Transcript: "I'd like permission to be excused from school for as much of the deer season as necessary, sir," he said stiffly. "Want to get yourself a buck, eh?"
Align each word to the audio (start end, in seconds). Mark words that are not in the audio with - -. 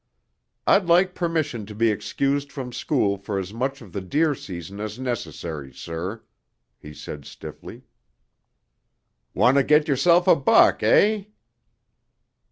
"I'd 0.65 0.87
like 0.87 1.13
permission 1.13 1.67
to 1.67 1.75
be 1.75 1.91
excused 1.91 2.51
from 2.51 2.73
school 2.73 3.17
for 3.17 3.37
as 3.37 3.53
much 3.53 3.83
of 3.83 3.93
the 3.93 4.01
deer 4.01 4.33
season 4.33 4.79
as 4.79 4.97
necessary, 4.97 5.71
sir," 5.71 6.23
he 6.79 6.91
said 6.91 7.23
stiffly. 7.23 7.83
"Want 9.35 9.57
to 9.57 9.63
get 9.63 9.87
yourself 9.87 10.25
a 10.25 10.35
buck, 10.35 10.81
eh?" 10.81 11.25